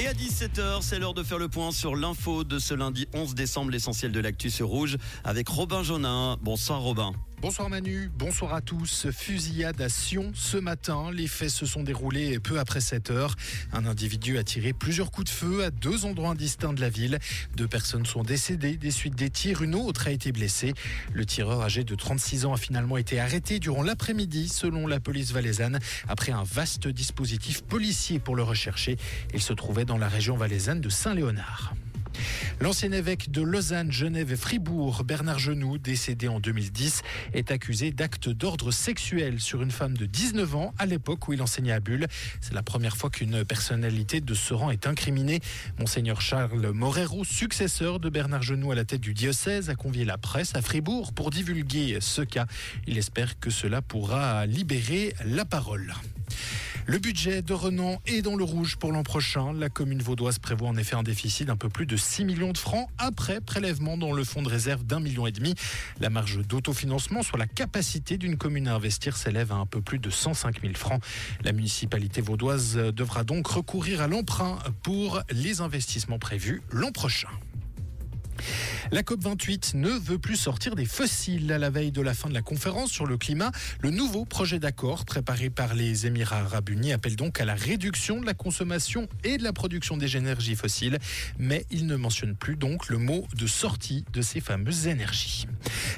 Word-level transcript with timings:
Et 0.00 0.06
à 0.06 0.14
17h, 0.14 0.80
c'est 0.80 0.98
l'heure 0.98 1.12
de 1.12 1.22
faire 1.22 1.36
le 1.36 1.48
point 1.48 1.72
sur 1.72 1.94
l'info 1.94 2.42
de 2.42 2.58
ce 2.58 2.72
lundi 2.72 3.06
11 3.12 3.34
décembre, 3.34 3.70
l'essentiel 3.70 4.12
de 4.12 4.20
l'actu 4.20 4.48
sur 4.48 4.68
Rouge, 4.68 4.96
avec 5.24 5.46
Robin 5.46 5.82
Jonin. 5.82 6.38
Bonsoir 6.40 6.80
Robin. 6.80 7.12
Bonsoir 7.42 7.70
Manu, 7.70 8.10
bonsoir 8.18 8.52
à 8.52 8.60
tous. 8.60 9.06
Fusillade 9.10 9.80
à 9.80 9.88
Sion 9.88 10.30
ce 10.34 10.58
matin. 10.58 11.10
Les 11.10 11.26
faits 11.26 11.48
se 11.48 11.64
sont 11.64 11.82
déroulés 11.82 12.38
peu 12.38 12.58
après 12.58 12.82
7 12.82 13.10
heures. 13.10 13.34
Un 13.72 13.86
individu 13.86 14.36
a 14.36 14.44
tiré 14.44 14.74
plusieurs 14.74 15.10
coups 15.10 15.30
de 15.30 15.34
feu 15.34 15.64
à 15.64 15.70
deux 15.70 16.04
endroits 16.04 16.34
distincts 16.34 16.74
de 16.74 16.82
la 16.82 16.90
ville. 16.90 17.18
Deux 17.56 17.66
personnes 17.66 18.04
sont 18.04 18.24
décédées 18.24 18.76
des 18.76 18.90
suites 18.90 19.14
des 19.14 19.30
tirs. 19.30 19.62
Une 19.62 19.74
autre 19.74 20.06
a 20.06 20.10
été 20.10 20.32
blessée. 20.32 20.74
Le 21.14 21.24
tireur 21.24 21.62
âgé 21.62 21.82
de 21.82 21.94
36 21.94 22.44
ans 22.44 22.52
a 22.52 22.58
finalement 22.58 22.98
été 22.98 23.18
arrêté 23.18 23.58
durant 23.58 23.82
l'après-midi 23.82 24.50
selon 24.50 24.86
la 24.86 25.00
police 25.00 25.32
valaisanne 25.32 25.78
après 26.08 26.32
un 26.32 26.44
vaste 26.44 26.88
dispositif 26.88 27.62
policier 27.62 28.18
pour 28.18 28.36
le 28.36 28.42
rechercher. 28.42 28.98
Il 29.32 29.40
se 29.40 29.54
trouvait 29.54 29.86
dans 29.86 29.96
la 29.96 30.08
région 30.08 30.36
valaisanne 30.36 30.82
de 30.82 30.90
Saint-Léonard. 30.90 31.72
L'ancien 32.60 32.92
évêque 32.92 33.30
de 33.30 33.42
Lausanne, 33.42 33.90
Genève 33.90 34.32
et 34.32 34.36
Fribourg, 34.36 35.04
Bernard 35.04 35.38
Genoux, 35.38 35.78
décédé 35.78 36.28
en 36.28 36.40
2010, 36.40 37.02
est 37.32 37.50
accusé 37.50 37.90
d'actes 37.90 38.28
d'ordre 38.28 38.70
sexuel 38.70 39.40
sur 39.40 39.62
une 39.62 39.70
femme 39.70 39.96
de 39.96 40.06
19 40.06 40.54
ans 40.56 40.74
à 40.78 40.86
l'époque 40.86 41.28
où 41.28 41.32
il 41.32 41.42
enseignait 41.42 41.72
à 41.72 41.80
Bulle. 41.80 42.06
C'est 42.40 42.54
la 42.54 42.62
première 42.62 42.96
fois 42.96 43.10
qu'une 43.10 43.44
personnalité 43.44 44.20
de 44.20 44.34
ce 44.34 44.54
rang 44.54 44.70
est 44.70 44.86
incriminée. 44.86 45.40
Monseigneur 45.78 46.20
Charles 46.20 46.70
Morero, 46.70 47.24
successeur 47.24 48.00
de 48.00 48.08
Bernard 48.08 48.42
Genoux 48.42 48.72
à 48.72 48.74
la 48.74 48.84
tête 48.84 49.00
du 49.00 49.14
diocèse, 49.14 49.70
a 49.70 49.74
convié 49.74 50.04
la 50.04 50.18
presse 50.18 50.54
à 50.54 50.62
Fribourg 50.62 51.12
pour 51.12 51.30
divulguer 51.30 51.98
ce 52.00 52.22
cas. 52.22 52.46
Il 52.86 52.98
espère 52.98 53.38
que 53.38 53.50
cela 53.50 53.82
pourra 53.82 54.46
libérer 54.46 55.14
la 55.24 55.44
parole. 55.44 55.94
Le 56.90 56.98
budget 56.98 57.40
de 57.40 57.52
Renan 57.52 58.02
est 58.04 58.20
dans 58.20 58.34
le 58.34 58.42
rouge 58.42 58.74
pour 58.74 58.90
l'an 58.90 59.04
prochain. 59.04 59.52
La 59.52 59.68
commune 59.68 60.02
vaudoise 60.02 60.40
prévoit 60.40 60.68
en 60.68 60.76
effet 60.76 60.96
un 60.96 61.04
déficit 61.04 61.46
d'un 61.46 61.56
peu 61.56 61.68
plus 61.68 61.86
de 61.86 61.96
6 61.96 62.24
millions 62.24 62.50
de 62.50 62.58
francs 62.58 62.88
après 62.98 63.40
prélèvement 63.40 63.96
dans 63.96 64.10
le 64.10 64.24
fonds 64.24 64.42
de 64.42 64.48
réserve 64.48 64.82
d'un 64.82 64.98
million 64.98 65.24
et 65.24 65.30
demi. 65.30 65.54
La 66.00 66.10
marge 66.10 66.44
d'autofinancement, 66.44 67.22
soit 67.22 67.38
la 67.38 67.46
capacité 67.46 68.18
d'une 68.18 68.36
commune 68.36 68.66
à 68.66 68.74
investir, 68.74 69.16
s'élève 69.16 69.52
à 69.52 69.54
un 69.54 69.66
peu 69.66 69.80
plus 69.80 70.00
de 70.00 70.10
105 70.10 70.62
000 70.62 70.74
francs. 70.74 71.00
La 71.44 71.52
municipalité 71.52 72.22
vaudoise 72.22 72.74
devra 72.74 73.22
donc 73.22 73.46
recourir 73.46 74.00
à 74.00 74.08
l'emprunt 74.08 74.58
pour 74.82 75.22
les 75.30 75.60
investissements 75.60 76.18
prévus 76.18 76.60
l'an 76.72 76.90
prochain. 76.90 77.28
La 78.92 79.02
COP28 79.02 79.76
ne 79.76 79.90
veut 79.90 80.18
plus 80.18 80.36
sortir 80.36 80.74
des 80.74 80.84
fossiles 80.84 81.52
à 81.52 81.58
la 81.58 81.70
veille 81.70 81.92
de 81.92 82.02
la 82.02 82.14
fin 82.14 82.28
de 82.28 82.34
la 82.34 82.42
conférence 82.42 82.90
sur 82.90 83.06
le 83.06 83.16
climat. 83.16 83.52
Le 83.80 83.90
nouveau 83.90 84.24
projet 84.24 84.58
d'accord 84.58 85.04
préparé 85.04 85.50
par 85.50 85.74
les 85.74 86.06
Émirats 86.06 86.40
arabes 86.40 86.70
unis 86.70 86.92
appelle 86.92 87.16
donc 87.16 87.40
à 87.40 87.44
la 87.44 87.54
réduction 87.54 88.20
de 88.20 88.26
la 88.26 88.34
consommation 88.34 89.08
et 89.24 89.38
de 89.38 89.44
la 89.44 89.52
production 89.52 89.96
des 89.96 90.16
énergies 90.16 90.56
fossiles, 90.56 90.98
mais 91.38 91.66
il 91.70 91.86
ne 91.86 91.96
mentionne 91.96 92.34
plus 92.34 92.56
donc 92.56 92.88
le 92.88 92.98
mot 92.98 93.26
de 93.36 93.46
sortie 93.46 94.04
de 94.12 94.22
ces 94.22 94.40
fameuses 94.40 94.86
énergies. 94.86 95.46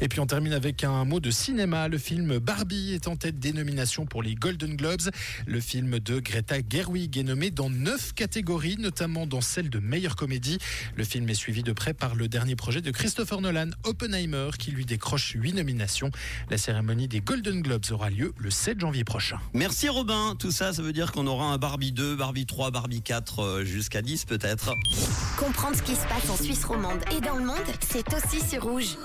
Et 0.00 0.08
puis 0.08 0.20
on 0.20 0.26
termine 0.26 0.52
avec 0.52 0.84
un 0.84 1.04
mot 1.04 1.20
de 1.20 1.30
cinéma. 1.30 1.88
Le 1.88 1.98
film 1.98 2.38
Barbie 2.38 2.92
est 2.92 3.08
en 3.08 3.16
tête 3.16 3.38
des 3.38 3.52
nominations 3.52 4.06
pour 4.06 4.22
les 4.22 4.34
Golden 4.34 4.76
Globes. 4.76 5.10
Le 5.46 5.60
film 5.60 5.98
de 5.98 6.20
Greta 6.20 6.56
Gerwig 6.68 7.16
est 7.18 7.22
nommé 7.22 7.50
dans 7.50 7.70
neuf 7.70 8.14
catégories, 8.14 8.76
notamment 8.78 9.26
dans 9.26 9.40
celle 9.40 9.70
de 9.70 9.78
meilleure 9.78 10.16
comédie. 10.16 10.58
Le 10.96 11.04
film 11.04 11.28
est 11.28 11.34
suivi 11.34 11.62
de 11.62 11.72
près 11.72 11.94
par 11.94 12.14
le 12.14 12.27
dernier 12.28 12.56
projet 12.56 12.80
de 12.80 12.90
Christopher 12.90 13.40
Nolan, 13.40 13.70
Oppenheimer, 13.84 14.50
qui 14.58 14.70
lui 14.70 14.84
décroche 14.84 15.32
huit 15.34 15.52
nominations. 15.52 16.10
La 16.50 16.58
cérémonie 16.58 17.08
des 17.08 17.20
Golden 17.20 17.62
Globes 17.62 17.86
aura 17.90 18.10
lieu 18.10 18.32
le 18.38 18.50
7 18.50 18.80
janvier 18.80 19.04
prochain. 19.04 19.40
Merci 19.52 19.88
Robin. 19.88 20.36
Tout 20.38 20.50
ça, 20.50 20.72
ça 20.72 20.82
veut 20.82 20.92
dire 20.92 21.12
qu'on 21.12 21.26
aura 21.26 21.46
un 21.46 21.58
Barbie 21.58 21.92
2, 21.92 22.16
Barbie 22.16 22.46
3, 22.46 22.70
Barbie 22.70 23.02
4, 23.02 23.40
euh, 23.40 23.64
jusqu'à 23.64 24.02
10 24.02 24.24
peut-être. 24.24 24.74
Comprendre 25.36 25.76
ce 25.76 25.82
qui 25.82 25.94
se 25.94 26.06
passe 26.06 26.30
en 26.30 26.36
Suisse 26.36 26.64
romande 26.64 27.00
et 27.16 27.20
dans 27.20 27.36
le 27.36 27.44
monde, 27.44 27.56
c'est 27.80 28.06
aussi 28.14 28.46
sur 28.48 28.62
Rouge. 28.62 28.96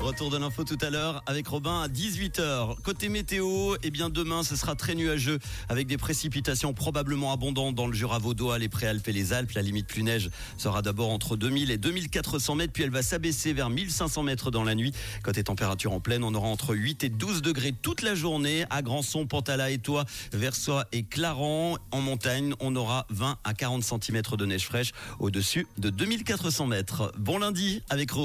Retour 0.00 0.30
de 0.30 0.36
l'info 0.36 0.64
tout 0.64 0.78
à 0.82 0.90
l'heure 0.90 1.22
avec 1.26 1.46
Robin 1.48 1.82
à 1.82 1.88
18h. 1.88 2.80
Côté 2.82 3.08
météo, 3.08 3.74
eh 3.82 3.90
bien 3.90 4.10
demain 4.10 4.42
ce 4.42 4.56
sera 4.56 4.74
très 4.74 4.94
nuageux 4.94 5.38
avec 5.68 5.86
des 5.86 5.96
précipitations 5.96 6.74
probablement 6.74 7.32
abondantes 7.32 7.74
dans 7.74 7.86
le 7.86 7.94
Jura 7.94 8.18
vaudois, 8.18 8.58
les 8.58 8.68
Préalpes 8.68 9.08
et 9.08 9.12
les 9.12 9.32
Alpes. 9.32 9.52
La 9.52 9.62
limite 9.62 9.86
plus 9.86 10.02
neige 10.02 10.30
sera 10.58 10.82
d'abord 10.82 11.10
entre 11.10 11.36
2000 11.36 11.70
et 11.70 11.78
2400 11.78 12.54
mètres, 12.56 12.72
puis 12.72 12.82
elle 12.82 12.90
va 12.90 13.02
s'abaisser 13.02 13.52
vers 13.52 13.70
1500 13.70 14.22
mètres 14.22 14.50
dans 14.50 14.64
la 14.64 14.74
nuit. 14.74 14.92
Côté 15.22 15.42
température 15.44 15.92
en 15.92 16.00
pleine, 16.00 16.24
on 16.24 16.34
aura 16.34 16.48
entre 16.48 16.74
8 16.74 17.04
et 17.04 17.08
12 17.08 17.42
degrés 17.42 17.72
toute 17.72 18.02
la 18.02 18.14
journée 18.14 18.64
à 18.70 18.82
Grandson, 18.82 19.26
Pantala, 19.26 19.70
Étoile, 19.70 20.04
Versoix 20.32 20.86
et 20.92 21.02
Clarence. 21.02 21.78
En 21.90 22.00
montagne, 22.00 22.54
on 22.60 22.76
aura 22.76 23.06
20 23.10 23.38
à 23.42 23.54
40 23.54 23.82
cm 23.82 24.22
de 24.36 24.46
neige 24.46 24.64
fraîche 24.66 24.92
au-dessus 25.18 25.66
de 25.78 25.90
2400 25.90 26.66
mètres. 26.66 27.12
Bon 27.18 27.38
lundi 27.38 27.82
avec 27.88 28.10
Rouge. 28.10 28.22